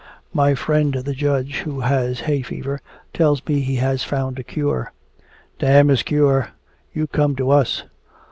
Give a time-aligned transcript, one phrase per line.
[0.33, 2.79] "My friend the Judge, who has hay fever,
[3.13, 4.91] tells me he has found a cure."
[5.59, 6.49] "Damn his cure!
[6.91, 7.83] You come to us!"